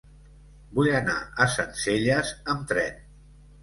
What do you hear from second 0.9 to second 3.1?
anar a Sencelles amb tren.